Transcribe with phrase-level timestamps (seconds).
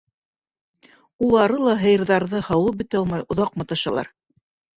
[1.25, 4.13] Улары ла һыйырҙарҙы һауып бөтә алмай оҙаҡ маташалар.